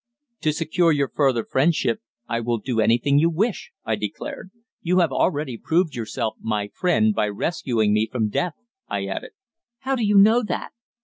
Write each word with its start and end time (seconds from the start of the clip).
"To 0.41 0.51
secure 0.51 0.91
your 0.91 1.09
further 1.09 1.45
friendship, 1.45 2.01
I 2.27 2.39
will 2.39 2.57
do 2.57 2.81
anything 2.81 3.19
you 3.19 3.29
wish!" 3.29 3.69
I 3.85 3.95
declared. 3.95 4.49
"You 4.81 4.97
have 4.97 5.11
already 5.11 5.59
proved 5.59 5.93
yourself 5.93 6.37
my 6.39 6.71
friend 6.73 7.13
by 7.13 7.27
rescuing 7.29 7.93
me 7.93 8.09
from 8.11 8.29
death," 8.29 8.55
I 8.87 9.05
added. 9.05 9.33
"How 9.81 9.95
do 9.95 10.03
you 10.03 10.15
know 10.17 10.41
that?" 10.41 10.71